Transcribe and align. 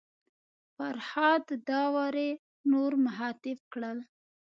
فرهاد 0.75 1.45
داوري 1.69 2.31
نور 2.71 2.91
مخاطب 3.05 3.57
کړل. 3.73 3.97